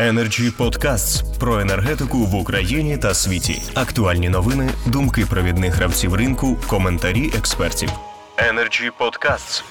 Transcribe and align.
Energy 0.00 0.50
Podcasts 0.58 1.38
про 1.38 1.60
енергетику 1.60 2.18
в 2.18 2.34
Україні 2.34 2.98
та 2.98 3.14
світі. 3.14 3.62
Актуальні 3.74 4.28
новини, 4.28 4.70
думки 4.86 5.24
провідних 5.30 5.74
гравців 5.74 6.14
ринку, 6.14 6.56
коментарі 6.68 7.30
експертів. 7.38 7.88
Energy 8.36 8.90
Podcasts. 9.00 9.64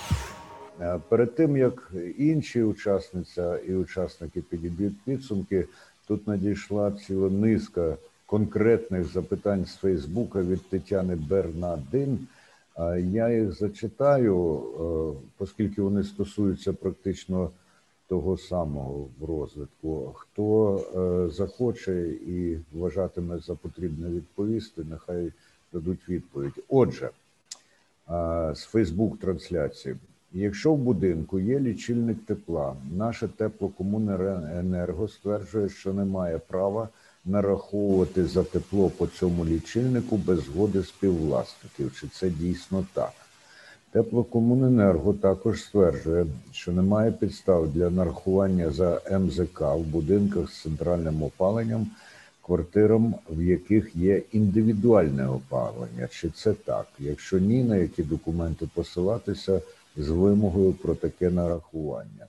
Е, 0.82 1.00
Перед 1.10 1.36
тим 1.36 1.58
як 1.58 1.92
інші 2.18 2.64
учасниця 2.64 3.58
і 3.58 3.74
учасники 3.74 4.42
підіб'ють 4.42 4.94
підсумки, 5.06 5.66
тут 6.08 6.28
надійшла 6.28 6.92
ціла 6.92 7.30
низка 7.30 7.96
конкретних 8.26 9.06
запитань 9.14 9.66
з 9.66 9.76
Фейсбука 9.76 10.42
від 10.42 10.70
Тетяни 10.70 11.16
Бернадин. 11.16 12.20
Е, 12.80 13.02
Я 13.12 13.30
їх 13.30 13.52
зачитаю, 13.52 14.62
е, 14.80 15.44
оскільки 15.44 15.82
вони 15.82 16.04
стосуються 16.04 16.74
практично 16.74 17.50
того 18.10 18.38
самого 18.38 19.08
в 19.20 19.26
розвитку. 19.26 20.14
Хто 20.16 20.78
е, 20.78 21.30
захоче 21.32 22.08
і 22.10 22.58
вважатиме 22.74 23.40
за 23.40 23.56
потрібне 23.56 24.10
відповісти, 24.10 24.84
нехай 24.90 25.32
дадуть 25.74 26.10
відповідь. 26.10 26.64
Отже, 26.70 27.10
а, 28.08 28.54
з 28.56 28.64
Фейсбук 28.64 29.20
трансляції. 29.20 29.96
Якщо 30.34 30.74
в 30.74 30.78
будинку 30.78 31.40
є 31.40 31.60
лічильник 31.60 32.18
тепла, 32.26 32.76
наше 32.96 33.28
теплокомуненерго 33.28 35.08
стверджує, 35.08 35.70
що 35.70 35.94
немає 35.94 36.40
права 36.48 36.90
нараховувати 37.26 38.26
за 38.26 38.44
тепло 38.44 38.90
по 38.90 39.08
цьому 39.08 39.46
лічильнику 39.46 40.18
без 40.18 40.44
згоди 40.44 40.84
співвласників. 40.84 41.96
Чи 42.00 42.08
це 42.08 42.30
дійсно 42.30 42.86
так? 42.94 43.14
Теплокомуненерго 43.92 45.14
також 45.14 45.64
стверджує, 45.64 46.26
що 46.52 46.72
немає 46.72 47.12
підстав 47.12 47.74
для 47.74 47.90
нарахування 47.90 48.70
за 48.72 49.02
МЗК 49.20 49.62
в 49.62 49.80
будинках 49.80 50.52
з 50.52 50.62
центральним 50.62 51.24
опаленням 51.24 51.88
квартирам, 52.42 53.16
в 53.30 53.42
яких 53.42 53.96
є 53.96 54.22
індивідуальне 54.32 55.28
опалення. 55.28 56.08
Чи 56.12 56.30
це 56.30 56.54
так? 56.54 56.88
Якщо 57.00 57.40
ні, 57.40 57.64
на 57.64 57.76
які 57.76 58.04
документи 58.04 58.70
посилатися 58.74 59.62
з 59.98 60.10
вимогою 60.10 60.74
про 60.74 60.96
таке 60.96 61.30
нарахування? 61.30 62.26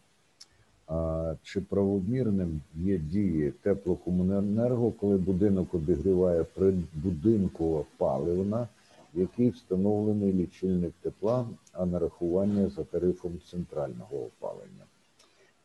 А 0.87 1.35
чи 1.43 1.61
правомірним 1.61 2.61
є 2.75 2.99
дії 2.99 3.53
теплокомуненерго, 3.63 4.91
коли 4.91 5.17
будинок 5.17 5.75
обігріває 5.75 6.45
прибудинкова 6.45 7.85
паливна, 7.99 8.69
в 9.15 9.21
якій 9.21 9.51
встановлений 9.51 10.33
лічильник 10.33 10.93
тепла, 11.03 11.49
а 11.73 11.87
нарахування 11.87 12.69
за 12.69 12.85
тарифом 12.85 13.41
центрального 13.51 14.17
опалення? 14.17 14.85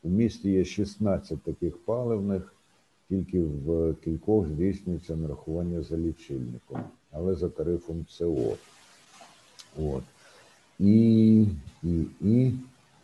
У 0.02 0.08
місті 0.08 0.50
є 0.50 0.64
16 0.64 1.42
таких 1.42 1.76
паливних, 1.78 2.54
тільки 3.08 3.42
в 3.42 3.94
кількох 4.04 4.48
здійснюється 4.48 5.16
нарахування 5.16 5.82
за 5.82 5.96
лічильником, 5.96 6.80
але 7.12 7.34
за 7.34 7.48
тарифом 7.48 8.06
ЦО. 8.10 8.56
От. 9.82 10.02
І, 10.78 11.46
і, 11.82 12.04
і, 12.20 12.52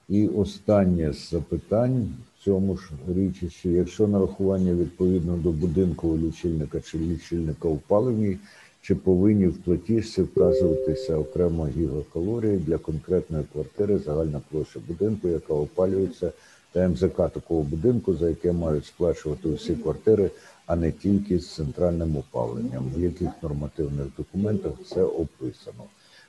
і 0.08 0.28
останнє 0.28 1.12
з 1.12 1.30
запитань 1.30 2.14
в 2.36 2.44
цьому 2.44 2.77
ж 2.77 2.90
річищі, 3.08 3.68
якщо 3.68 4.08
нарахування 4.08 4.74
відповідно 4.74 5.36
до 5.36 5.52
будинкового 5.52 6.18
лічильника 6.18 6.80
чи 6.80 6.98
лічильника 6.98 7.68
в 7.68 7.78
паливній, 7.78 8.38
чи 8.83 8.94
повинні 8.94 9.47
в 9.47 9.56
платіжці 9.56 10.22
вказуватися 10.22 11.16
окремо 11.16 11.66
гігакалорії 11.66 12.58
для 12.58 12.78
конкретної 12.78 13.44
квартири, 13.52 13.98
загальна 13.98 14.41
площа 14.50 14.80
будинку, 14.89 15.28
яка 15.28 15.55
опалюється, 15.55 16.33
та 16.72 16.89
МЗК 16.89 17.16
такого 17.16 17.62
будинку, 17.62 18.14
за 18.14 18.28
яке 18.28 18.52
мають 18.52 18.86
сплачувати 18.86 19.48
усі 19.48 19.74
квартири, 19.74 20.30
а 20.66 20.77
не 20.77 20.92
тільки 20.92 21.39
з 21.39 21.55
центральним 21.55 22.16
опаленням, 22.16 22.92
в 22.97 23.00
яких 23.00 23.28
нормативних 23.42 24.06
документах 24.16 24.72
це 24.89 25.02
описано. 25.02 25.84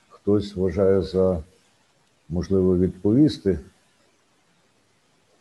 Хтось 0.08 0.56
вважає 0.56 1.02
за 1.02 1.42
можливо 2.28 2.78
відповісти. 2.78 3.58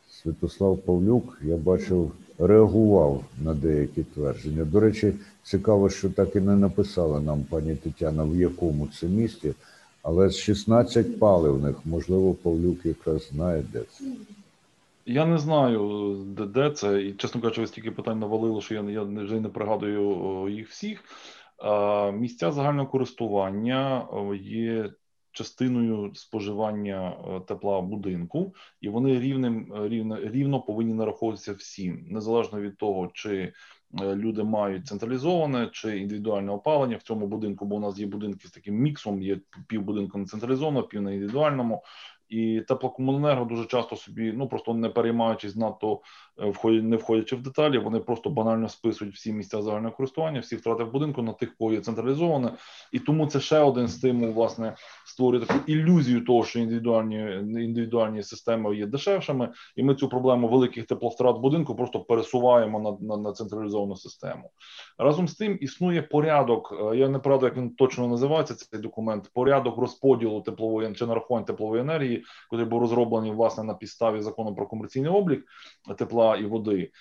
Святослав 0.10 0.78
Павлюк, 0.78 1.38
я 1.44 1.58
бачив, 1.58 2.12
реагував 2.40 3.24
на 3.44 3.54
деякі 3.54 4.04
твердження. 4.04 4.66
До 4.66 4.80
речі, 4.80 5.14
цікаво, 5.44 5.90
що 5.90 6.10
так 6.10 6.36
і 6.36 6.40
не 6.40 6.56
написала 6.56 7.20
нам 7.20 7.44
пані 7.44 7.76
Тетяна, 7.76 8.24
в 8.24 8.36
якому 8.36 8.88
це 8.88 9.08
місті, 9.08 9.54
але 10.04 10.30
з 10.30 10.38
16 10.38 11.20
паливних, 11.20 11.76
можливо, 11.86 12.34
Павлюк 12.34 12.86
якраз 12.86 13.30
знає, 13.32 13.64
де 13.74 13.80
це. 13.80 14.04
Я 15.06 15.26
не 15.26 15.38
знаю, 15.38 16.16
де, 16.28 16.46
де 16.46 16.70
це, 16.70 17.04
і 17.04 17.14
чесно 17.14 17.42
кажучи, 17.42 17.62
ви 17.62 17.68
стільки 17.68 17.92
питань 17.92 18.20
навалили, 18.20 18.62
що 18.62 18.74
я, 18.74 18.82
я 18.82 19.02
вже 19.02 19.40
не 19.40 19.50
пригадую 19.50 20.48
їх 20.50 20.70
всіх. 20.70 21.04
Місця 22.14 22.52
загального 22.52 22.88
користування 22.88 24.08
є 24.44 24.90
частиною 25.34 26.12
споживання 26.16 27.18
е, 27.28 27.40
тепла 27.40 27.82
будинку, 27.82 28.56
і 28.82 28.90
вони 28.90 29.20
рівним 29.20 29.74
рівно, 29.76 30.20
рівно 30.20 30.62
повинні 30.62 30.94
нараховуватися 30.94 31.54
всім, 31.54 32.06
незалежно 32.10 32.62
від 32.62 32.78
того, 32.78 33.12
чи 33.14 33.54
е, 34.02 34.16
люди 34.16 34.44
мають 34.44 34.88
централізоване 34.88 35.70
чи 35.72 36.00
індивідуальне 36.00 36.52
опалення 36.52 36.98
в 36.98 37.02
цьому 37.02 37.28
будинку, 37.28 37.66
бо 37.66 37.76
у 37.76 37.80
нас 37.80 38.00
є 38.00 38.06
будинки 38.06 38.48
з 38.48 38.52
таким 38.52 38.76
міксом, 38.76 39.22
є 39.22 39.40
пів 39.68 39.82
будинку 39.82 40.18
не 40.18 40.26
централізовано, 40.26 40.84
пів 40.84 41.02
на 41.02 41.12
індивідуальному. 41.12 41.84
І 42.30 42.62
теплокомуненерго 42.68 43.46
дуже 43.46 43.66
часто 43.66 43.96
собі, 43.96 44.32
ну 44.32 44.48
просто 44.48 44.74
не 44.74 44.90
переймаючись 44.90 45.56
надто 45.56 46.02
входять, 46.38 46.84
не 46.84 46.98
входячи 46.98 47.36
в 47.36 47.42
деталі, 47.42 47.78
вони 47.78 48.00
просто 48.00 48.30
банально 48.30 48.70
списують 48.70 49.16
всі 49.16 49.34
місця 49.34 49.62
загального 49.62 49.96
користування, 49.96 50.40
всі 50.40 50.56
втрати 50.56 50.84
в 50.84 50.92
будинку 50.92 51.22
на 51.22 51.34
тих, 51.34 51.56
кого 51.58 51.74
є 51.74 51.80
централізоване, 51.80 52.52
і 52.92 53.00
тому 53.00 53.28
це 53.28 53.40
ще 53.40 53.60
один 53.60 53.88
стимул, 53.88 54.30
власне, 54.30 54.76
створює 55.06 55.46
таку 55.46 55.60
ілюзію 55.68 56.26
того, 56.26 56.44
що 56.44 56.60
індивідуальні 56.60 57.16
індивідуальні 57.64 58.24
системи 58.24 58.76
є 58.76 58.86
дешевшими, 58.86 59.50
і 59.76 59.84
ми 59.84 59.96
цю 59.96 60.10
проблему 60.10 60.48
великих 60.48 60.86
тепловтрат 60.86 61.38
будинку 61.38 61.76
просто 61.76 62.00
пересуваємо 62.00 62.80
на, 62.80 63.16
на, 63.16 63.24
на 63.24 63.32
централізовану 63.32 63.96
систему. 63.96 64.50
Разом 64.98 65.28
з 65.28 65.36
тим 65.36 65.58
існує 65.62 66.02
порядок. 66.02 66.92
Я 66.96 67.10
не 67.10 67.20
правда, 67.20 67.46
як 67.46 67.58
він 67.58 67.70
точно 67.70 68.08
називається 68.08 68.56
цей 68.56 68.80
документ. 68.80 69.30
Порядок 69.34 69.78
розподілу 69.78 70.42
теплової 70.42 70.94
чи 70.94 71.06
нарахувань 71.06 71.46
теплової 71.46 71.82
енергії, 71.82 72.24
який 72.52 72.66
був 72.66 72.82
розроблений 72.82 73.32
власне 73.32 73.64
на 73.64 73.74
підставі 73.74 74.22
закону 74.22 74.56
про 74.56 74.68
комерційний 74.68 75.12
облік 75.12 75.46
тепла 75.98 76.23
і 76.40 76.46
води. 76.46 76.92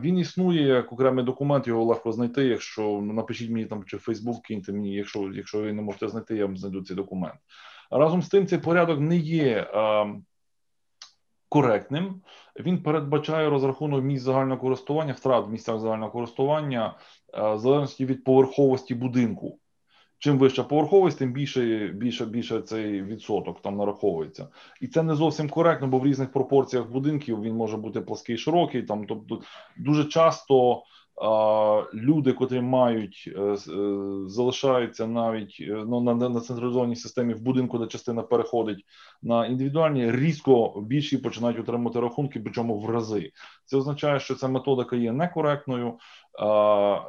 Він 0.00 0.18
існує 0.18 0.62
як 0.62 0.92
окремий 0.92 1.24
документ, 1.24 1.66
його 1.66 1.84
легко 1.84 2.12
знайти. 2.12 2.44
Якщо 2.44 2.82
ну, 2.82 3.12
напишіть 3.12 3.50
мені 3.50 3.64
там 3.66 3.84
чи 3.84 3.96
в 3.96 4.00
Фейсбук, 4.00 4.42
киньте 4.42 4.72
мені, 4.72 4.94
якщо 4.94 5.32
якщо 5.34 5.60
ви 5.60 5.72
не 5.72 5.82
можете 5.82 6.08
знайти, 6.08 6.36
я 6.36 6.46
вам 6.46 6.56
знайду 6.56 6.82
цей 6.82 6.96
документ. 6.96 7.34
Разом 7.90 8.22
з 8.22 8.28
тим, 8.28 8.46
цей 8.46 8.58
порядок 8.58 9.00
не 9.00 9.16
є 9.16 9.66
коректним. 11.48 12.22
Він 12.60 12.82
передбачає 12.82 13.50
розрахунок 13.50 14.04
місць 14.04 14.24
загального 14.24 14.60
користування, 14.60 15.12
втрат 15.12 15.46
в 15.46 15.50
місцях 15.50 15.80
загального 15.80 16.10
користування 16.10 16.94
в 17.34 17.58
залежності 17.58 18.06
від 18.06 18.24
поверховості 18.24 18.94
будинку. 18.94 19.58
Чим 20.22 20.38
вища 20.38 20.62
поверховість, 20.64 21.18
тим 21.18 21.32
більше 21.32 21.88
більше, 21.94 22.26
більше 22.26 22.60
цей 22.60 23.02
відсоток 23.02 23.62
там 23.62 23.76
нараховується, 23.76 24.48
і 24.80 24.86
це 24.86 25.02
не 25.02 25.14
зовсім 25.14 25.48
коректно, 25.48 25.86
бо 25.86 25.98
в 25.98 26.06
різних 26.06 26.32
пропорціях 26.32 26.90
будинків 26.90 27.42
він 27.42 27.54
може 27.54 27.76
бути 27.76 28.00
плаский, 28.00 28.36
широкий. 28.36 28.82
Там 28.82 29.06
тобто 29.06 29.42
дуже 29.76 30.04
часто 30.04 30.82
люди, 31.94 32.32
котрі 32.32 32.60
мають 32.60 33.34
е, 33.36 33.56
залишаються 34.26 35.06
навіть 35.06 35.56
е, 35.60 35.84
ну, 35.86 36.00
на, 36.00 36.14
на 36.14 36.40
централізованій 36.40 36.96
системі 36.96 37.34
в 37.34 37.42
будинку, 37.42 37.78
де 37.78 37.86
частина 37.86 38.22
переходить 38.22 38.84
на 39.22 39.46
індивідуальні, 39.46 40.10
різко 40.10 40.82
більші 40.86 41.18
починають 41.18 41.60
отримати 41.60 42.00
рахунки, 42.00 42.40
причому 42.40 42.78
в 42.78 42.90
рази. 42.90 43.32
Це 43.64 43.76
означає, 43.76 44.20
що 44.20 44.34
ця 44.34 44.48
методика 44.48 44.96
є 44.96 45.12
некоректною. 45.12 45.98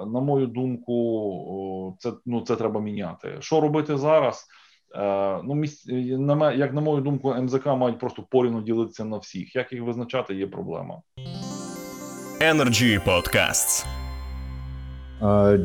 На 0.05 0.21
мою 0.21 0.47
думку, 0.47 1.97
це 1.99 2.13
ну 2.25 2.41
це 2.41 2.55
треба 2.55 2.81
міняти. 2.81 3.37
Що 3.39 3.61
робити 3.61 3.97
зараз? 3.97 4.47
Ну, 5.43 5.53
місць, 5.55 5.87
як 6.55 6.73
на 6.73 6.81
мою 6.81 7.01
думку, 7.01 7.33
МЗК 7.33 7.65
мають 7.65 7.99
просто 7.99 8.23
порівну 8.23 8.61
ділитися 8.61 9.05
на 9.05 9.17
всіх. 9.17 9.55
Як 9.55 9.73
їх 9.73 9.81
визначати, 9.83 10.35
є 10.35 10.47
проблема. 10.47 11.01
Energy 12.43 12.99
Podcasts. 13.05 13.85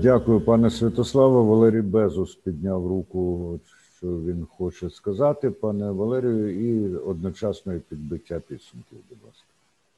Дякую, 0.02 0.40
пане 0.40 0.70
Святославе. 0.70 1.42
Валерій 1.42 1.82
Безус 1.82 2.34
підняв 2.34 2.86
руку, 2.86 3.60
що 3.96 4.06
він 4.06 4.46
хоче 4.50 4.90
сказати, 4.90 5.50
пане 5.50 5.90
Валерію, 5.90 6.70
і 6.70 6.96
одночасно 6.96 7.80
підбиття 7.88 8.40
підсумків, 8.48 8.98
будь 9.08 9.18
ласка. 9.26 9.44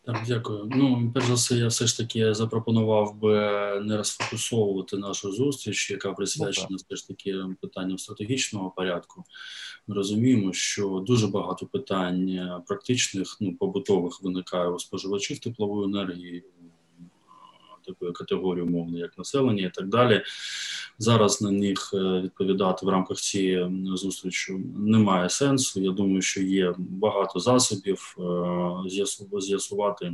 Так, 0.04 0.22
дякую. 0.28 0.68
Ну, 0.70 1.10
перш 1.14 1.26
за 1.26 1.34
все, 1.34 1.54
я 1.54 1.66
все 1.66 1.86
ж 1.86 1.98
таки 1.98 2.34
запропонував 2.34 3.14
би 3.20 3.34
не 3.80 3.96
розфокусовувати 3.96 4.96
нашу 4.96 5.32
зустріч, 5.32 5.90
яка 5.90 6.12
присвячена 6.12 6.76
все 6.76 6.96
ж 6.96 7.08
таки 7.08 7.36
питанням 7.60 7.98
стратегічного 7.98 8.70
порядку. 8.70 9.24
Ми 9.86 9.94
розуміємо, 9.94 10.52
що 10.52 11.04
дуже 11.06 11.26
багато 11.26 11.66
питань 11.66 12.40
практичних, 12.66 13.36
ну 13.40 13.56
побутових 13.56 14.22
виникає 14.22 14.68
у 14.68 14.78
споживачів 14.78 15.38
теплової 15.38 15.84
енергії, 15.84 16.44
такої 17.92 18.12
категорії 18.12 18.64
умовно, 18.64 18.98
як 18.98 19.18
населення 19.18 19.66
і 19.66 19.70
так 19.70 19.88
далі. 19.88 20.22
Зараз 20.98 21.42
на 21.42 21.50
них 21.50 21.94
відповідати 21.94 22.86
в 22.86 22.88
рамках 22.88 23.16
цієї 23.16 23.86
зустрічі 23.94 24.52
немає 24.76 25.28
сенсу. 25.28 25.80
Я 25.80 25.90
думаю, 25.90 26.22
що 26.22 26.42
є 26.42 26.74
багато 26.78 27.40
засобів 27.40 28.16
з'ясувати 29.40 30.12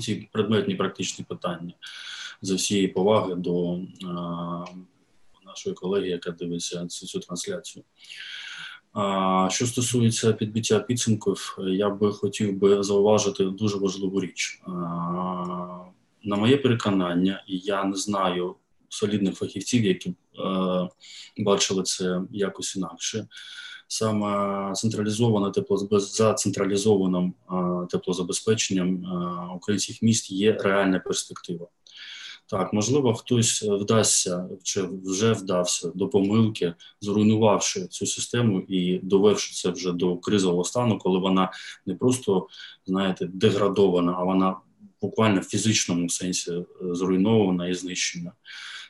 ці 0.00 0.28
предметні 0.32 0.74
практичні 0.74 1.24
питання 1.28 1.72
за 2.42 2.54
всієї 2.54 2.88
поваги 2.88 3.34
до 3.34 3.78
нашої 5.46 5.74
колеги, 5.74 6.08
яка 6.08 6.30
дивиться 6.30 6.86
цю, 6.86 7.20
трансляцію. 7.20 7.84
А, 8.92 9.48
Що 9.50 9.66
стосується 9.66 10.32
підбиття 10.32 10.80
підсумків, 10.80 11.58
я 11.58 11.90
би 11.90 12.12
хотів 12.12 12.58
би 12.58 12.82
зауважити 12.82 13.44
дуже 13.44 13.78
важливу 13.78 14.20
річ. 14.20 14.62
На 16.22 16.36
моє 16.36 16.56
переконання, 16.56 17.44
і 17.46 17.58
я 17.58 17.84
не 17.84 17.96
знаю 17.96 18.54
солідних 18.88 19.34
фахівців, 19.34 19.84
які 19.84 20.10
е, 20.10 20.14
бачили 21.38 21.82
це 21.82 22.22
якось 22.30 22.76
інакше. 22.76 23.26
Саме 23.88 24.72
централізоване 24.74 25.50
тепло 25.50 25.98
за 25.98 26.34
централізованим 26.34 27.34
е, 27.50 27.86
теплозабезпеченням 27.90 29.04
е, 29.04 29.56
українських 29.56 30.02
міст 30.02 30.30
є 30.30 30.52
реальна 30.52 30.98
перспектива. 30.98 31.66
Так, 32.50 32.72
можливо, 32.72 33.14
хтось 33.14 33.62
вдасться 33.62 34.48
чи 34.62 34.88
вже 35.04 35.32
вдався 35.32 35.92
до 35.94 36.08
помилки, 36.08 36.74
зруйнувавши 37.00 37.86
цю 37.86 38.06
систему 38.06 38.60
і 38.60 38.98
довевши 39.02 39.54
це 39.54 39.70
вже 39.70 39.92
до 39.92 40.16
кризового 40.16 40.64
стану, 40.64 40.98
коли 40.98 41.18
вона 41.18 41.52
не 41.86 41.94
просто 41.94 42.46
знаєте 42.86 43.26
деградована, 43.32 44.14
а 44.18 44.24
вона 44.24 44.56
буквально 45.02 45.40
в 45.40 45.44
фізичному 45.44 46.08
сенсі 46.08 46.52
е, 46.52 46.64
зруйнована 46.80 47.68
і 47.68 47.74
знищена. 47.74 48.32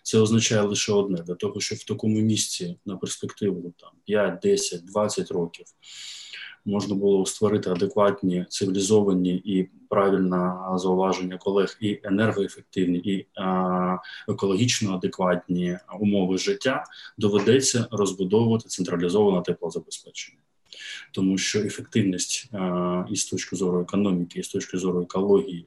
Це 0.02 0.18
означає 0.18 0.62
лише 0.62 0.92
одне 0.92 1.22
для 1.22 1.34
того, 1.34 1.60
щоб 1.60 1.78
в 1.78 1.84
такому 1.84 2.18
місці 2.18 2.76
на 2.86 2.96
перспективу 2.96 3.74
там 3.78 3.90
5, 4.04 4.38
10, 4.42 4.84
20 4.84 5.30
років 5.30 5.66
можна 6.68 6.94
було 6.94 7.26
створити 7.26 7.70
адекватні 7.70 8.46
цивілізовані 8.48 9.34
і 9.34 9.70
правильне 9.88 10.54
зауваження 10.74 11.38
колег, 11.38 11.76
і 11.80 12.00
енергоефективні, 12.02 12.98
і 12.98 13.26
а, 13.40 13.96
екологічно 14.28 14.94
адекватні 14.94 15.78
умови 16.00 16.38
життя, 16.38 16.84
доведеться 17.18 17.86
розбудовувати 17.90 18.68
централізоване 18.68 19.42
теплозабезпечення. 19.42 20.38
Тому 21.12 21.38
що 21.38 21.60
ефективність 21.60 22.50
і 23.10 23.16
з 23.16 23.24
точки 23.24 23.56
зору 23.56 23.80
економіки, 23.80 24.40
і 24.40 24.42
з 24.42 24.48
точки 24.48 24.78
зору 24.78 25.02
екології, 25.02 25.66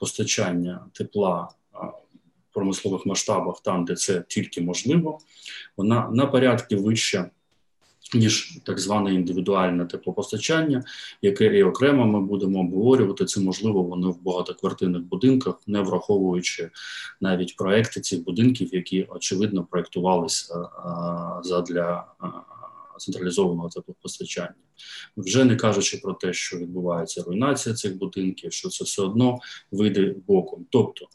постачання 0.00 0.86
тепла 0.92 1.48
в 1.72 2.54
промислових 2.54 3.06
масштабах, 3.06 3.60
там 3.62 3.84
де 3.84 3.94
це 3.94 4.24
тільки 4.28 4.60
можливо, 4.60 5.18
вона 5.76 6.10
на 6.12 6.26
порядки 6.26 6.76
вища 6.76 7.30
ніж 8.14 8.58
так 8.64 8.78
зване 8.78 9.14
індивідуальне 9.14 9.86
теплопостачання, 9.86 10.84
яке 11.22 11.58
і 11.58 11.62
окремо 11.62 12.06
ми 12.06 12.20
будемо 12.20 12.60
обговорювати. 12.60 13.24
Це 13.24 13.40
можливо 13.40 13.82
воно 13.82 14.10
в 14.10 14.22
багатоквартирних 14.22 15.02
будинках, 15.02 15.60
не 15.66 15.80
враховуючи 15.80 16.70
навіть 17.20 17.56
проекти 17.56 18.00
цих 18.00 18.24
будинків, 18.24 18.74
які 18.74 19.06
очевидно 19.08 19.64
проектувалися 19.64 20.68
задля 21.42 22.04
централізованого 22.98 23.68
теплопостачання, 23.68 24.54
вже 25.16 25.44
не 25.44 25.56
кажучи 25.56 25.96
про 25.96 26.14
те, 26.14 26.32
що 26.32 26.58
відбувається 26.58 27.22
руйнація 27.22 27.74
цих 27.74 27.98
будинків, 27.98 28.52
що 28.52 28.68
це 28.68 28.84
все 28.84 29.02
одно 29.02 29.38
вийде 29.70 30.14
боком. 30.26 30.66
Тобто 30.70 31.06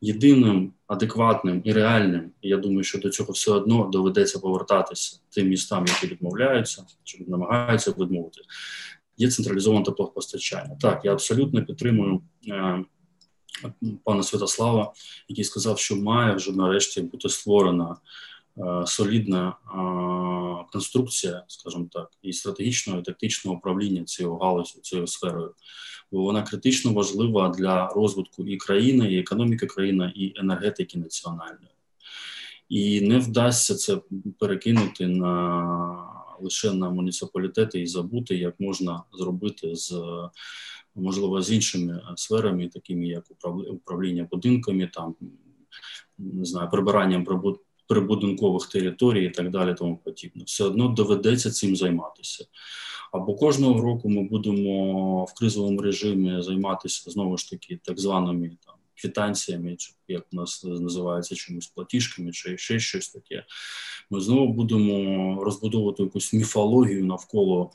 єдиним 0.00 0.72
адекватним 0.86 1.62
і 1.64 1.72
реальним, 1.72 2.30
я 2.42 2.56
думаю, 2.56 2.84
що 2.84 2.98
до 2.98 3.10
цього 3.10 3.32
все 3.32 3.52
одно 3.52 3.88
доведеться 3.92 4.38
повертатися 4.38 5.20
тим 5.30 5.48
містам, 5.48 5.86
які 5.86 6.06
відмовляються 6.06 6.84
чи 7.04 7.24
намагаються 7.28 7.90
відмовити. 7.90 8.40
Є 9.16 9.30
централізоване 9.30 9.84
теплопостачання. 9.84 10.76
Так, 10.80 11.04
я 11.04 11.12
абсолютно 11.12 11.64
підтримую 11.64 12.22
е, 12.48 12.84
пана 14.04 14.22
Святослава, 14.22 14.92
який 15.28 15.44
сказав, 15.44 15.78
що 15.78 15.96
має 15.96 16.34
вже 16.34 16.52
нарешті 16.52 17.02
бути 17.02 17.28
створена 17.28 17.96
солідна 18.86 19.48
е, 19.48 20.72
конструкція, 20.72 21.44
скажімо 21.48 21.88
так, 21.92 22.10
і 22.22 22.32
стратегічного 22.32 23.00
і 23.00 23.02
тактичного 23.02 23.56
управління 23.56 24.04
цією 24.04 24.36
галузю, 24.36 24.80
цією 24.80 25.06
сферою 25.06 25.54
бо 26.12 26.22
вона 26.22 26.42
критично 26.42 26.92
важлива 26.92 27.48
для 27.48 27.88
розвитку 27.88 28.46
і 28.46 28.56
країни, 28.56 29.12
і 29.12 29.18
економіки 29.18 29.66
країни, 29.66 30.12
і 30.16 30.32
енергетики 30.36 30.98
національної. 30.98 31.70
І 32.68 33.00
не 33.00 33.18
вдасться 33.18 33.74
це 33.74 34.00
перекинути 34.38 35.06
на 35.06 36.14
лише 36.40 36.72
на 36.72 36.90
муніципалітети 36.90 37.80
і 37.80 37.86
забути, 37.86 38.36
як 38.36 38.60
можна 38.60 39.02
зробити 39.12 39.76
з 39.76 40.02
можливо 40.94 41.42
з 41.42 41.52
іншими 41.52 42.02
сферами, 42.16 42.68
такими 42.68 43.06
як 43.06 43.24
управління 43.70 44.28
будинками, 44.30 44.90
там 44.94 45.14
не 46.18 46.44
знаю, 46.44 46.70
прибиранням 46.70 47.24
прибудинкових 47.88 48.66
територій 48.66 49.26
і 49.26 49.30
так 49.30 49.50
далі, 49.50 49.74
тому 49.74 49.96
подібне. 49.96 50.44
Все 50.46 50.64
одно 50.64 50.88
доведеться 50.88 51.50
цим 51.50 51.76
займатися. 51.76 52.44
Або 53.12 53.34
кожного 53.34 53.80
року 53.80 54.08
ми 54.08 54.22
будемо 54.22 55.24
в 55.24 55.34
кризовому 55.34 55.80
режимі 55.80 56.42
займатися 56.42 57.10
знову 57.10 57.36
ж 57.36 57.50
таки 57.50 57.80
так 57.84 58.00
званими 58.00 58.50
там 58.66 58.74
квітанціями, 58.94 59.76
як 60.08 60.26
у 60.32 60.36
нас 60.36 60.64
називається 60.64 61.34
чомусь 61.34 61.66
платіжками, 61.66 62.32
чи 62.32 62.58
ще 62.58 62.80
щось 62.80 63.08
таке. 63.08 63.44
Ми 64.10 64.20
знову 64.20 64.52
будемо 64.52 65.44
розбудовувати 65.44 66.02
якусь 66.02 66.32
міфологію 66.32 67.04
навколо. 67.04 67.70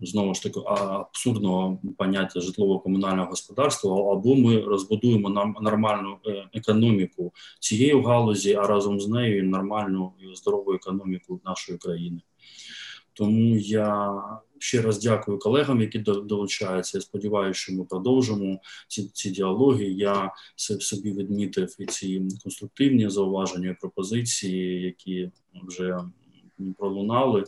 Знову 0.00 0.34
ж 0.34 0.42
таки 0.42 0.60
абсурдного 0.66 1.78
поняття 1.98 2.40
житлово-комунального 2.40 3.30
господарства, 3.30 4.12
або 4.12 4.36
ми 4.36 4.60
розбудуємо 4.60 5.28
нам 5.28 5.56
нормальну 5.60 6.18
е, 6.26 6.48
економіку 6.52 7.32
цієї 7.60 8.02
галузі, 8.02 8.54
а 8.54 8.66
разом 8.66 9.00
з 9.00 9.08
нею 9.08 9.44
нормальну 9.44 10.12
і 10.20 10.36
здорову 10.36 10.74
економіку 10.74 11.40
нашої 11.44 11.78
країни. 11.78 12.20
Тому 13.18 13.56
я 13.56 14.14
ще 14.58 14.82
раз 14.82 15.02
дякую 15.02 15.38
колегам, 15.38 15.80
які 15.80 15.98
долучаються. 15.98 16.98
Я 16.98 17.02
сподіваюся, 17.02 17.60
що 17.60 17.74
ми 17.74 17.84
продовжимо 17.84 18.60
ці 18.88 19.10
ці 19.12 19.30
діалоги. 19.30 19.84
Я 19.84 20.32
собі 20.56 21.12
відмітив 21.12 21.76
і 21.78 21.86
ці 21.86 22.28
конструктивні 22.42 23.10
зауваження, 23.10 23.70
і 23.70 23.76
пропозиції, 23.80 24.82
які 24.82 25.30
вже 25.66 25.98
пролунали. 26.78 27.44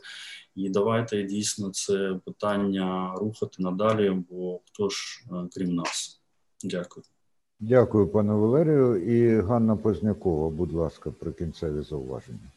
І 0.64 0.68
давайте 0.68 1.22
дійсно 1.22 1.70
це 1.70 2.16
питання 2.24 3.14
рухати 3.16 3.62
надалі. 3.62 4.10
Бо 4.30 4.60
хто 4.66 4.88
ж 4.88 5.24
е, 5.32 5.34
крім 5.54 5.74
нас? 5.74 6.20
Дякую. 6.64 7.04
Дякую, 7.60 8.08
пане 8.08 8.32
Валерію. 8.32 8.96
І 8.96 9.40
Ганна 9.40 9.76
Познякова, 9.76 10.50
будь 10.50 10.72
ласка, 10.72 11.10
про 11.10 11.32
кінцеві 11.32 11.82
зауваження. 11.82 12.50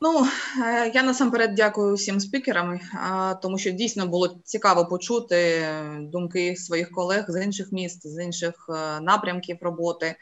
Ну 0.00 0.26
е, 0.64 0.90
я 0.94 1.02
насамперед 1.02 1.54
дякую 1.54 1.94
всім 1.94 2.20
спікерам, 2.20 2.80
тому 3.42 3.58
що 3.58 3.70
дійсно 3.70 4.06
було 4.06 4.40
цікаво 4.44 4.86
почути 4.86 5.68
думки 6.00 6.56
своїх 6.56 6.90
колег 6.90 7.24
з 7.28 7.44
інших 7.44 7.72
міст, 7.72 8.06
з 8.06 8.24
інших 8.24 8.54
е, 8.68 9.00
напрямків 9.00 9.56
роботи. 9.60 10.16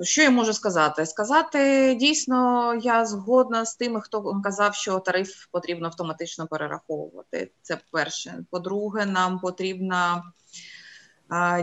Що 0.00 0.22
я 0.22 0.30
можу 0.30 0.52
сказати? 0.52 1.06
Сказати 1.06 1.94
дійсно, 1.94 2.74
я 2.82 3.04
згодна 3.06 3.64
з 3.64 3.76
тими, 3.76 4.00
хто 4.00 4.40
казав, 4.44 4.74
що 4.74 4.98
тариф 4.98 5.46
потрібно 5.50 5.86
автоматично 5.86 6.46
перераховувати. 6.46 7.52
Це 7.62 7.78
перше. 7.90 8.44
По-друге, 8.50 9.06
нам 9.06 9.38
потрібна 9.38 10.22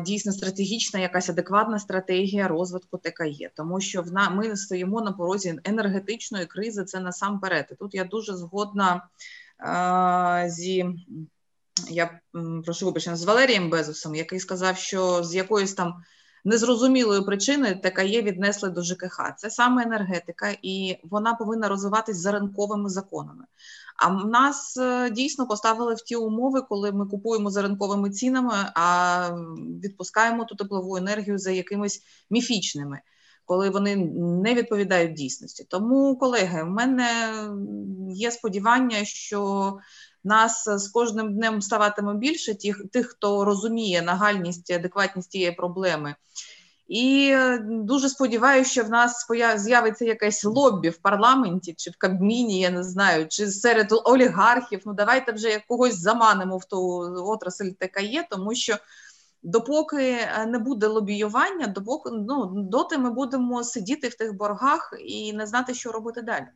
дійсно 0.05 0.31
стратегічна, 0.31 0.99
якась 0.99 1.29
адекватна 1.29 1.79
стратегія 1.79 2.47
розвитку 2.47 2.97
ТКЄ, 2.97 3.51
тому 3.55 3.81
що 3.81 4.01
в 4.01 4.11
на 4.11 4.29
ми 4.29 4.55
стоїмо 4.57 5.01
на 5.01 5.11
порозі 5.11 5.59
енергетичної 5.63 6.45
кризи. 6.45 6.83
Це 6.83 6.99
насамперед. 6.99 7.75
Тут 7.79 7.95
я 7.95 8.03
дуже 8.03 8.35
згодна 8.35 9.07
зі. 10.47 10.85
Я 11.89 12.19
прошу 12.65 12.85
вибачення 12.85 13.15
з 13.15 13.23
Валерієм 13.23 13.69
Безусом, 13.69 14.15
який 14.15 14.39
сказав, 14.39 14.77
що 14.77 15.23
з 15.23 15.35
якоїсь 15.35 15.73
там 15.73 16.03
незрозумілої 16.45 17.21
причини 17.21 17.75
ТКЄ 17.83 18.21
віднесли 18.21 18.69
до 18.69 18.81
ЖКХ. 18.81 19.33
Це 19.37 19.49
саме 19.49 19.83
енергетика, 19.83 20.55
і 20.61 20.97
вона 21.03 21.33
повинна 21.33 21.67
розвиватись 21.67 22.17
за 22.17 22.31
ринковими 22.31 22.89
законами. 22.89 23.45
А 23.97 24.07
в 24.07 24.27
нас 24.27 24.77
е, 24.77 25.09
дійсно 25.09 25.47
поставили 25.47 25.93
в 25.93 26.01
ті 26.01 26.15
умови, 26.15 26.61
коли 26.61 26.91
ми 26.91 27.05
купуємо 27.05 27.49
за 27.49 27.61
ринковими 27.61 28.09
цінами, 28.09 28.53
а 28.75 29.29
відпускаємо 29.83 30.45
ту 30.45 30.55
теплову 30.55 30.97
енергію 30.97 31.37
за 31.37 31.51
якимись 31.51 32.01
міфічними, 32.29 33.01
коли 33.45 33.69
вони 33.69 33.95
не 34.15 34.53
відповідають 34.53 35.13
дійсності. 35.13 35.65
Тому, 35.69 36.17
колеги, 36.17 36.63
в 36.63 36.69
мене 36.69 37.07
є 38.13 38.31
сподівання, 38.31 39.05
що 39.05 39.77
нас 40.23 40.69
з 40.69 40.87
кожним 40.87 41.33
днем 41.33 41.61
ставатиме 41.61 42.13
більше 42.13 42.55
тих, 42.55 42.81
тих, 42.91 43.07
хто 43.07 43.45
розуміє 43.45 44.01
нагальність, 44.01 44.71
адекватність 44.71 45.31
цієї 45.31 45.51
проблеми. 45.51 46.15
І 46.89 47.35
дуже 47.61 48.09
сподіваюся, 48.09 48.71
що 48.71 48.83
в 48.83 48.89
нас 48.89 49.27
з'явиться 49.55 50.05
якесь 50.05 50.45
лобі 50.45 50.89
в 50.89 50.97
парламенті 50.97 51.73
чи 51.77 51.89
в 51.89 51.97
Кабміні, 51.97 52.59
я 52.59 52.69
не 52.69 52.83
знаю, 52.83 53.27
чи 53.27 53.47
серед 53.47 53.87
олігархів. 54.05 54.81
Ну 54.85 54.93
давайте 54.93 55.31
вже 55.31 55.63
когось 55.67 55.99
заманимо 55.99 56.57
в 56.57 56.65
ту 56.65 56.79
отрасль 57.27 57.69
ТКЄ, 57.79 58.27
тому 58.29 58.55
що 58.55 58.77
допоки 59.43 60.17
не 60.47 60.59
буде 60.59 60.87
лобіювання, 60.87 61.67
допоки 61.67 62.09
ну 62.13 62.51
доти 62.55 62.97
ми 62.97 63.11
будемо 63.11 63.63
сидіти 63.63 64.07
в 64.07 64.15
тих 64.15 64.33
боргах 64.33 64.93
і 64.99 65.33
не 65.33 65.47
знати, 65.47 65.73
що 65.73 65.91
робити 65.91 66.21
далі. 66.21 66.47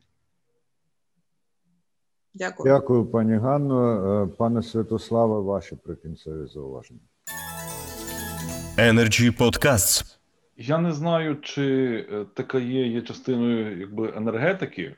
Дякую, 2.34 2.74
Дякую, 2.74 3.06
пані 3.06 3.36
Ганно. 3.36 4.30
Пане 4.38 4.62
Святославе, 4.62 5.40
ваші 5.40 5.76
прикінцеві 5.76 6.46
зауваження. 6.46 7.00
Energy 8.78 9.38
Podcasts. 9.38 10.16
Я 10.56 10.78
не 10.78 10.92
знаю, 10.92 11.40
чи 11.40 12.06
така 12.34 12.58
є 12.58 12.86
є 12.86 13.02
частиною 13.02 13.78
якби 13.80 14.12
енергетики, 14.16 14.82
е, 14.82 14.96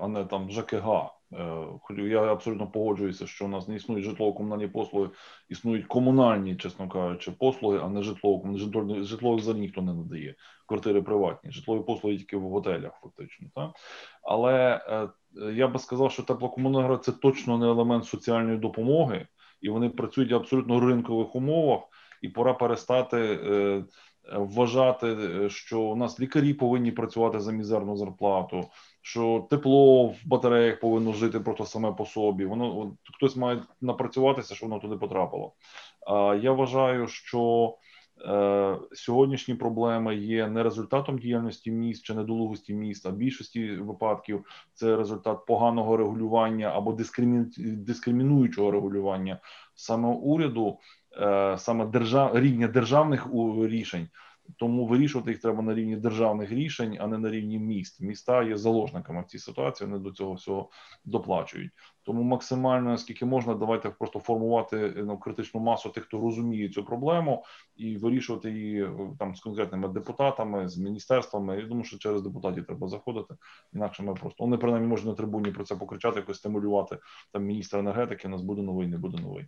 а 0.00 0.08
не 0.08 0.24
там 0.24 0.50
ЖКГ. 0.50 0.86
Е, 1.32 2.08
я 2.08 2.32
абсолютно 2.32 2.66
погоджуюся, 2.70 3.26
що 3.26 3.44
у 3.44 3.48
нас 3.48 3.68
не 3.68 3.76
існують 3.76 4.04
житлово-комунальні 4.04 4.68
послуги, 4.68 5.10
існують 5.48 5.86
комунальні, 5.86 6.56
чесно 6.56 6.88
кажучи, 6.88 7.30
послуги, 7.30 7.80
а 7.82 7.88
не 7.88 8.02
житлово 8.02 8.58
житло, 8.58 9.02
житло 9.04 9.36
взагалі 9.36 9.60
ніхто 9.60 9.82
не 9.82 9.94
надає. 9.94 10.34
Квартири 10.66 11.02
приватні, 11.02 11.50
житлові 11.50 11.82
послуги 11.86 12.16
тільки 12.16 12.36
в 12.36 12.50
готелях, 12.50 12.92
фактично. 13.02 13.48
Так? 13.54 13.70
Але 14.22 14.80
я 15.52 15.68
би 15.68 15.78
сказав, 15.78 16.12
що 16.12 16.22
теплокомуненерго– 16.22 16.96
це 16.98 17.12
точно 17.12 17.58
не 17.58 17.66
елемент 17.66 18.04
соціальної 18.04 18.58
допомоги, 18.58 19.26
і 19.60 19.68
вони 19.68 19.88
працюють 19.88 20.32
абсолютно 20.32 20.78
в 20.78 20.88
ринкових 20.88 21.34
умовах, 21.34 21.80
і 22.22 22.28
пора 22.28 22.54
перестати 22.54 23.38
вважати, 24.32 25.06
е, 25.06 25.50
що 25.50 25.80
у 25.80 25.96
нас 25.96 26.20
лікарі 26.20 26.54
повинні 26.54 26.92
працювати 26.92 27.40
за 27.40 27.52
мізерну 27.52 27.96
зарплату, 27.96 28.64
що 29.02 29.46
тепло 29.50 30.06
в 30.06 30.16
батареях 30.24 30.80
повинно 30.80 31.12
жити 31.12 31.40
просто 31.40 31.64
саме 31.64 31.92
по 31.92 32.06
собі. 32.06 32.44
Воно 32.46 32.96
хтось 33.16 33.36
має 33.36 33.62
напрацюватися, 33.80 34.54
щоб 34.54 34.68
воно 34.68 34.80
туди 34.80 34.96
потрапило. 34.96 35.52
А 36.06 36.38
я 36.42 36.52
вважаю, 36.52 37.06
що 37.06 37.74
е, 38.26 38.78
сьогоднішні 38.92 39.54
проблеми 39.54 40.16
є 40.16 40.48
не 40.48 40.62
результатом 40.62 41.18
діяльності 41.18 41.70
міст 41.70 42.04
чи 42.04 42.14
недолугості 42.14 42.74
міст, 42.74 43.06
а 43.06 43.10
в 43.10 43.16
більшості 43.16 43.70
випадків 43.70 44.44
це 44.74 44.96
результат 44.96 45.46
поганого 45.46 45.96
регулювання 45.96 46.66
або 46.66 46.92
дискримі... 46.92 47.44
дискримінуючого 47.58 48.70
регулювання 48.70 49.40
саме 49.74 50.08
уряду. 50.08 50.78
Е, 51.16 51.58
саме 51.58 51.86
держав 51.86 52.38
рівня 52.38 52.68
державних 52.68 53.26
рішень. 53.68 54.08
Тому 54.56 54.86
вирішувати 54.86 55.30
їх 55.30 55.40
треба 55.40 55.62
на 55.62 55.74
рівні 55.74 55.96
державних 55.96 56.50
рішень, 56.50 56.96
а 57.00 57.06
не 57.06 57.18
на 57.18 57.30
рівні 57.30 57.58
міст. 57.58 58.00
Міста 58.00 58.42
є 58.42 58.56
заложниками 58.56 59.22
в 59.22 59.26
цій 59.26 59.38
ситуації. 59.38 59.90
Вони 59.90 60.02
до 60.02 60.10
цього 60.10 60.34
всього 60.34 60.70
доплачують. 61.04 61.72
Тому 62.02 62.22
максимально 62.22 62.98
скільки 62.98 63.24
можна, 63.24 63.54
давайте 63.54 63.90
просто 63.90 64.18
формувати 64.18 64.94
ну, 64.96 65.18
критичну 65.18 65.60
масу 65.60 65.90
тих, 65.90 66.04
хто 66.04 66.20
розуміє 66.20 66.68
цю 66.68 66.84
проблему, 66.84 67.44
і 67.76 67.96
вирішувати 67.96 68.50
її 68.50 68.84
е, 68.84 68.90
там 69.18 69.36
з 69.36 69.40
конкретними 69.40 69.88
депутатами, 69.88 70.68
з 70.68 70.78
міністерствами. 70.78 71.60
Я 71.60 71.66
думаю, 71.66 71.84
що 71.84 71.98
через 71.98 72.22
депутатів 72.22 72.66
треба 72.66 72.88
заходити. 72.88 73.34
Інакше 73.72 74.02
ми 74.02 74.14
просто 74.14 74.44
вони 74.44 74.56
принаймні 74.56 74.88
можуть 74.88 75.06
на 75.06 75.14
трибуні 75.14 75.50
про 75.50 75.64
це 75.64 75.76
покричати, 75.76 76.20
якось 76.20 76.36
стимулювати 76.36 76.98
там 77.32 77.44
міністра 77.44 77.80
енергетики. 77.80 78.28
У 78.28 78.30
нас 78.30 78.42
буде 78.42 78.62
новий, 78.62 78.86
не 78.86 78.98
буде 78.98 79.22
новий. 79.22 79.46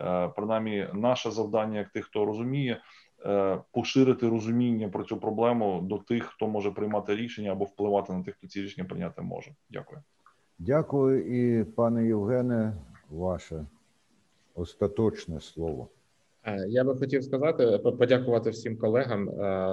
Е, 0.00 0.28
принаймні, 0.28 0.88
наше 0.94 1.30
завдання, 1.30 1.78
як 1.78 1.88
тих, 1.88 2.04
хто 2.04 2.24
розуміє. 2.24 2.80
Е, 3.26 3.58
поширити 3.72 4.28
розуміння 4.28 4.88
про 4.88 5.04
цю 5.04 5.16
проблему 5.16 5.80
до 5.82 5.98
тих, 5.98 6.24
хто 6.24 6.46
може 6.46 6.70
приймати 6.70 7.16
рішення 7.16 7.52
або 7.52 7.64
впливати 7.64 8.12
на 8.12 8.22
тих, 8.22 8.34
хто 8.34 8.46
ці 8.46 8.62
рішення 8.62 8.88
прийняти 8.88 9.22
може. 9.22 9.54
Дякую. 9.70 10.00
Дякую, 10.58 11.24
і 11.60 11.64
пане 11.64 12.06
Євгене, 12.06 12.76
ваше 13.10 13.66
остаточне 14.54 15.40
слово. 15.40 15.88
Е, 16.44 16.66
я 16.68 16.84
би 16.84 16.96
хотів 16.96 17.24
сказати, 17.24 17.78
подякувати 17.78 18.50
всім 18.50 18.76
колегам 18.76 19.30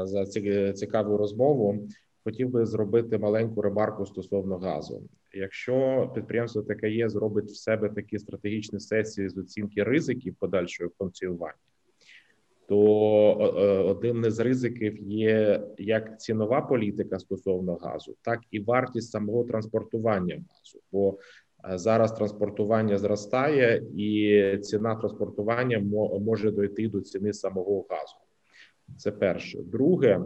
за 0.07 0.25
цікаву 0.73 1.17
розмову. 1.17 1.87
Хотів 2.23 2.49
би 2.49 2.65
зробити 2.65 3.17
маленьку 3.17 3.61
ремарку 3.61 4.05
стосовно 4.05 4.57
газу. 4.57 5.03
Якщо 5.33 6.11
підприємство 6.15 6.61
ТКЄ 6.61 7.09
зробить 7.09 7.45
в 7.45 7.55
себе 7.55 7.89
такі 7.89 8.19
стратегічні 8.19 8.79
сесії 8.79 9.29
з 9.29 9.37
оцінки 9.37 9.83
ризиків 9.83 10.35
подальшого 10.35 10.89
функціонування, 10.97 11.53
то 12.71 13.33
одним 13.87 14.25
із 14.25 14.39
ризиків 14.39 14.97
є 15.01 15.63
як 15.77 16.21
цінова 16.21 16.61
політика 16.61 17.19
стосовно 17.19 17.75
газу, 17.75 18.15
так 18.21 18.39
і 18.51 18.59
вартість 18.59 19.11
самого 19.11 19.43
транспортування 19.43 20.35
газу. 20.35 20.79
Бо 20.91 21.17
зараз 21.73 22.11
транспортування 22.11 22.97
зростає, 22.97 23.83
і 23.97 24.57
ціна 24.57 24.95
транспортування 24.95 25.79
може 26.19 26.51
дойти 26.51 26.87
до 26.87 27.01
ціни 27.01 27.33
самого 27.33 27.85
газу. 27.89 28.15
Це 28.97 29.11
перше. 29.11 29.59
Друге, 29.63 30.19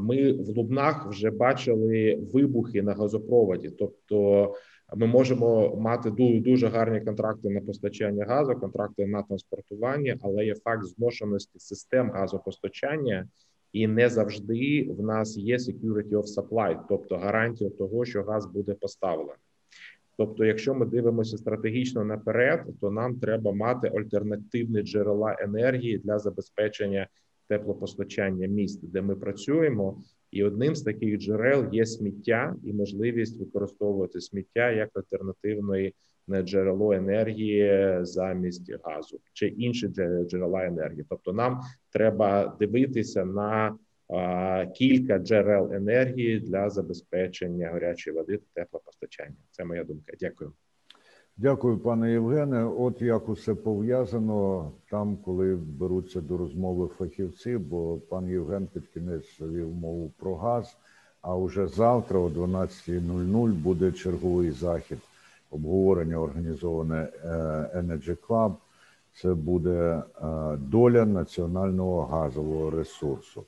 ми 0.00 0.32
в 0.32 0.48
Лубнах 0.48 1.10
вже 1.10 1.30
бачили 1.30 2.18
вибухи 2.32 2.82
на 2.82 2.94
газопроводі, 2.94 3.70
тобто 3.70 4.54
ми 4.96 5.06
можемо 5.06 5.76
мати 5.76 6.10
дуже 6.40 6.68
гарні 6.68 7.00
контракти 7.00 7.48
на 7.50 7.60
постачання 7.60 8.24
газу, 8.24 8.54
контракти 8.54 9.06
на 9.06 9.22
транспортування, 9.22 10.16
але 10.22 10.44
є 10.44 10.54
факт 10.54 10.84
зношеності 10.84 11.58
систем 11.58 12.10
газопостачання, 12.10 13.28
і 13.72 13.86
не 13.86 14.08
завжди 14.08 14.88
в 14.98 15.02
нас 15.02 15.36
є 15.36 15.56
security 15.56 16.10
of 16.10 16.22
supply, 16.22 16.80
тобто 16.88 17.16
гарантія 17.16 17.70
того, 17.70 18.04
що 18.04 18.22
газ 18.22 18.46
буде 18.46 18.74
поставлений. 18.74 19.36
Тобто, 20.16 20.44
якщо 20.44 20.74
ми 20.74 20.86
дивимося 20.86 21.38
стратегічно 21.38 22.04
наперед, 22.04 22.64
то 22.80 22.90
нам 22.90 23.20
треба 23.20 23.52
мати 23.52 23.88
альтернативні 23.88 24.82
джерела 24.82 25.36
енергії 25.40 25.98
для 25.98 26.18
забезпечення 26.18 27.08
теплопостачання 27.48 28.46
міст, 28.46 28.90
де 28.90 29.02
ми 29.02 29.16
працюємо, 29.16 30.02
і 30.30 30.44
одним 30.44 30.74
з 30.74 30.82
таких 30.82 31.18
джерел 31.18 31.68
є 31.72 31.86
сміття 31.86 32.56
і 32.64 32.72
можливість 32.72 33.40
використовувати 33.40 34.20
сміття 34.20 34.70
як 34.70 34.90
альтернативної 34.94 35.94
джерело 36.42 36.92
енергії 36.92 37.98
замість 38.00 38.72
газу 38.84 39.20
чи 39.32 39.46
інші 39.48 39.88
джерела 39.88 40.64
енергії. 40.64 41.04
Тобто, 41.08 41.32
нам 41.32 41.60
треба 41.92 42.56
дивитися 42.60 43.24
на 43.24 43.78
кілька 44.74 45.18
джерел 45.18 45.72
енергії 45.72 46.40
для 46.40 46.70
забезпечення 46.70 47.68
гарячої 47.68 48.16
води 48.16 48.36
та 48.36 48.62
теплопостачання. 48.62 49.36
Це 49.50 49.64
моя 49.64 49.84
думка. 49.84 50.12
Дякую. 50.20 50.52
Дякую, 51.40 51.78
пане 51.78 52.12
Євгене. 52.12 52.64
От 52.64 53.02
як 53.02 53.28
усе 53.28 53.54
пов'язано 53.54 54.70
там, 54.90 55.16
коли 55.16 55.54
беруться 55.56 56.20
до 56.20 56.36
розмови 56.36 56.88
фахівці, 56.98 57.56
бо 57.56 57.98
пан 57.98 58.28
Євген 58.28 58.66
під 58.66 58.86
кінець 58.86 59.40
вів 59.40 59.74
мову 59.74 60.12
про 60.18 60.36
газ. 60.36 60.76
А 61.22 61.36
вже 61.36 61.66
завтра, 61.66 62.18
о 62.18 62.28
12.00, 62.28 63.52
буде 63.52 63.92
черговий 63.92 64.50
захід 64.50 64.98
обговорення 65.50 66.16
організоване 66.16 67.08
е, 67.24 67.28
Energy 67.74 68.16
Club. 68.28 68.54
Це 69.12 69.34
буде 69.34 70.02
е, 70.22 70.56
доля 70.56 71.04
національного 71.04 72.02
газового 72.02 72.70
ресурсу. 72.70 73.44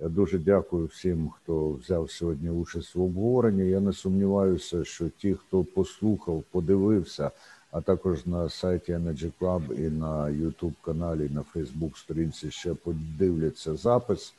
Я 0.00 0.08
дуже 0.08 0.38
дякую 0.38 0.86
всім, 0.86 1.28
хто 1.28 1.70
взяв 1.70 2.10
сьогодні 2.10 2.50
участь 2.50 2.94
в 2.94 3.02
обговоренні. 3.02 3.70
Я 3.70 3.80
не 3.80 3.92
сумніваюся, 3.92 4.84
що 4.84 5.08
ті, 5.08 5.34
хто 5.34 5.64
послухав, 5.64 6.44
подивився, 6.50 7.30
а 7.70 7.80
також 7.80 8.26
на 8.26 8.48
сайті 8.48 8.92
Energy 8.92 9.32
Club 9.40 9.72
і 9.72 9.90
на 9.90 10.24
YouTube 10.24 10.74
каналі, 10.82 11.30
на 11.34 11.44
Facebook 11.54 11.96
сторінці 11.96 12.50
ще 12.50 12.74
подивляться 12.74 13.76
запис 13.76 14.34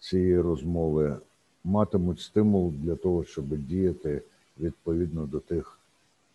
цієї 0.00 0.40
розмови, 0.40 1.16
матимуть 1.64 2.20
стимул 2.20 2.72
для 2.72 2.94
того, 2.94 3.24
щоб 3.24 3.44
діяти 3.48 4.22
відповідно 4.60 5.26
до 5.26 5.40
тих 5.40 5.78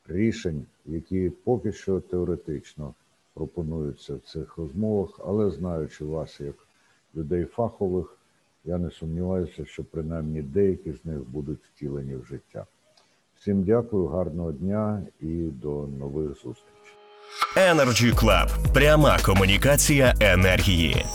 рішень, 0.08 0.66
які 0.86 1.30
поки 1.44 1.72
що 1.72 2.00
теоретично 2.00 2.94
пропонуються 3.34 4.16
в 4.16 4.20
цих 4.20 4.58
розмовах, 4.58 5.20
але 5.26 5.52
знаючи 5.52 6.06
вас 6.06 6.40
як 6.40 6.56
людей 7.16 7.46
фахових. 7.46 8.18
Я 8.64 8.78
не 8.78 8.92
сумніваюся, 8.92 9.66
що 9.66 9.84
принаймні 9.84 10.42
деякі 10.42 10.92
з 10.92 11.06
них 11.06 11.30
будуть 11.30 11.60
втілені 11.64 12.16
в 12.16 12.26
життя. 12.26 12.66
Всім 13.40 13.64
дякую, 13.64 14.08
гарного 14.08 14.52
дня 14.52 15.02
і 15.20 15.26
до 15.36 15.88
нових 16.00 16.28
зустрічей. 16.28 16.72
Energy 17.58 18.14
Club. 18.14 18.74
пряма 18.74 19.20
комунікація 19.26 20.16
енергії. 20.20 21.06